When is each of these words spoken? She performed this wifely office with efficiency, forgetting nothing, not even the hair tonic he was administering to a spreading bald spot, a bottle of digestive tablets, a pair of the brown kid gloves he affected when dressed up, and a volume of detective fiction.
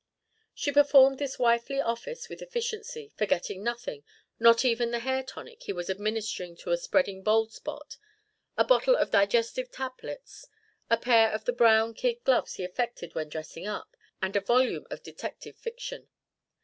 She 0.55 0.71
performed 0.71 1.19
this 1.19 1.37
wifely 1.37 1.79
office 1.79 2.27
with 2.27 2.41
efficiency, 2.41 3.11
forgetting 3.17 3.63
nothing, 3.63 4.03
not 4.39 4.65
even 4.65 4.89
the 4.89 4.97
hair 5.01 5.21
tonic 5.21 5.61
he 5.61 5.73
was 5.73 5.91
administering 5.91 6.55
to 6.55 6.71
a 6.71 6.77
spreading 6.77 7.21
bald 7.21 7.53
spot, 7.53 7.97
a 8.57 8.63
bottle 8.63 8.95
of 8.95 9.11
digestive 9.11 9.69
tablets, 9.69 10.47
a 10.89 10.97
pair 10.97 11.29
of 11.31 11.45
the 11.45 11.53
brown 11.53 11.93
kid 11.93 12.23
gloves 12.23 12.55
he 12.55 12.63
affected 12.63 13.13
when 13.13 13.29
dressed 13.29 13.59
up, 13.59 13.95
and 14.23 14.35
a 14.35 14.41
volume 14.41 14.87
of 14.89 15.03
detective 15.03 15.55
fiction. 15.55 16.09